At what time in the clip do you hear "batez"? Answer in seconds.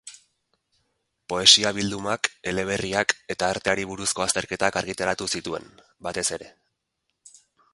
6.09-6.25